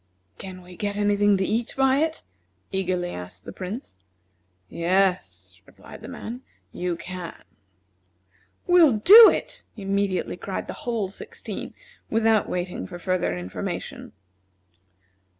"Can 0.39 0.63
we 0.63 0.75
get 0.75 0.97
any 0.97 1.15
thing 1.15 1.37
to 1.37 1.45
eat 1.45 1.75
by 1.77 1.97
it?" 1.99 2.23
eagerly 2.71 3.11
asked 3.11 3.45
the 3.45 3.51
Prince. 3.53 3.97
"Yes," 4.67 5.61
replied 5.67 6.01
the 6.01 6.07
man, 6.07 6.41
"you 6.73 6.95
can." 6.95 7.35
"We'll 8.65 8.93
do 8.93 9.29
it!" 9.29 9.63
immediately 9.77 10.37
cried 10.37 10.65
the 10.65 10.73
whole 10.89 11.09
sixteen, 11.09 11.75
without 12.09 12.49
waiting 12.49 12.87
for 12.87 12.97
further 12.97 13.37
information. 13.37 14.13